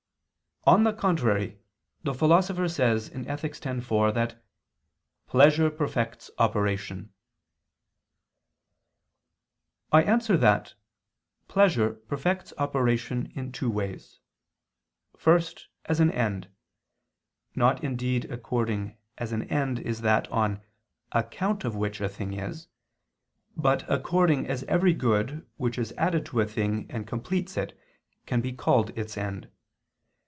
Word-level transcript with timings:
On 0.65 0.83
the 0.83 0.93
contrary, 0.93 1.57
The 2.03 2.13
Philosopher 2.13 2.67
says 2.69 3.09
(Ethic. 3.15 3.65
x, 3.65 3.83
4) 3.83 4.11
that 4.11 4.43
"pleasure 5.25 5.71
perfects 5.71 6.29
operation." 6.37 7.11
I 9.91 10.03
answer 10.03 10.37
that, 10.37 10.75
Pleasure 11.47 11.95
perfects 11.95 12.53
operation 12.59 13.31
in 13.33 13.51
two 13.51 13.71
ways. 13.71 14.19
First, 15.17 15.67
as 15.85 15.99
an 15.99 16.11
end: 16.11 16.47
not 17.55 17.83
indeed 17.83 18.25
according 18.29 18.97
as 19.17 19.31
an 19.31 19.49
end 19.49 19.79
is 19.79 20.01
that 20.01 20.27
on 20.27 20.61
"account 21.11 21.65
of 21.65 21.75
which 21.75 21.99
a 21.99 22.07
thing 22.07 22.33
is"; 22.33 22.67
but 23.57 23.83
according 23.91 24.45
as 24.45 24.61
every 24.65 24.93
good 24.93 25.43
which 25.57 25.79
is 25.79 25.91
added 25.93 26.23
to 26.27 26.39
a 26.39 26.45
thing 26.45 26.85
and 26.91 27.07
completes 27.07 27.57
it, 27.57 27.75
can 28.27 28.41
be 28.41 28.53
called 28.53 28.95
its 28.95 29.17
end. 29.17 29.49